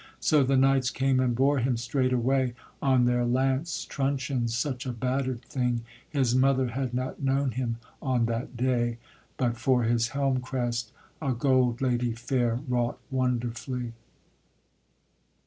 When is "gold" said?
11.33-11.81